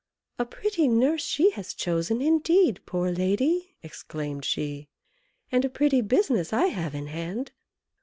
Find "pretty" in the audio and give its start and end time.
0.47-0.87, 5.69-6.01